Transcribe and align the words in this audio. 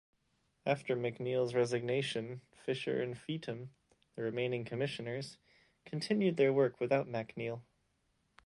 After 0.65 0.95
McNeill's 0.95 1.53
resignation 1.53 2.41
Fisher 2.65 3.03
and 3.03 3.15
Feetham, 3.15 3.67
the 4.15 4.23
remaining 4.23 4.65
commissioners, 4.65 5.37
continued 5.85 6.37
their 6.37 6.51
work 6.51 6.79
without 6.79 7.07
MacNeill. 7.07 7.61